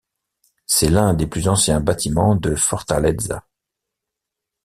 [0.65, 3.45] C'est l'un des plus anciens bâtiments de Fortaleza.